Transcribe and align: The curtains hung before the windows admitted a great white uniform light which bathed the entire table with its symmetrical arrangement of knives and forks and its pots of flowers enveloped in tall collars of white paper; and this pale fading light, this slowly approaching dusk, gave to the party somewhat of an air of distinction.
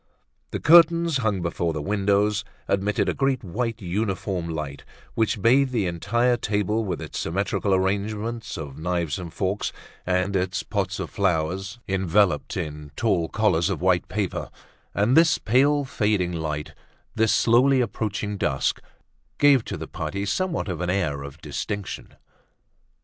The 0.49 0.59
curtains 0.59 1.17
hung 1.17 1.43
before 1.43 1.73
the 1.73 1.79
windows 1.83 2.43
admitted 2.67 3.07
a 3.07 3.13
great 3.13 3.43
white 3.43 3.79
uniform 3.83 4.49
light 4.49 4.83
which 5.13 5.43
bathed 5.43 5.71
the 5.71 5.85
entire 5.85 6.37
table 6.37 6.83
with 6.83 6.99
its 6.99 7.19
symmetrical 7.19 7.71
arrangement 7.71 8.57
of 8.57 8.79
knives 8.79 9.19
and 9.19 9.31
forks 9.31 9.71
and 10.03 10.35
its 10.35 10.63
pots 10.63 10.99
of 10.99 11.11
flowers 11.11 11.79
enveloped 11.87 12.57
in 12.57 12.89
tall 12.95 13.29
collars 13.29 13.69
of 13.69 13.79
white 13.79 14.07
paper; 14.07 14.49
and 14.95 15.15
this 15.15 15.37
pale 15.37 15.85
fading 15.85 16.31
light, 16.33 16.73
this 17.13 17.31
slowly 17.31 17.79
approaching 17.79 18.37
dusk, 18.37 18.81
gave 19.37 19.63
to 19.65 19.77
the 19.77 19.87
party 19.87 20.25
somewhat 20.25 20.67
of 20.67 20.81
an 20.81 20.89
air 20.89 21.21
of 21.21 21.39
distinction. 21.41 22.15